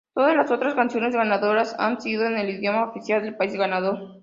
Todas 0.15 0.35
las 0.35 0.49
otras 0.49 0.73
canciones 0.73 1.13
ganadoras 1.15 1.75
han 1.77 2.01
sido 2.01 2.25
en 2.25 2.35
el 2.39 2.49
idioma 2.49 2.89
oficial 2.89 3.21
del 3.21 3.37
país 3.37 3.53
ganador. 3.53 4.19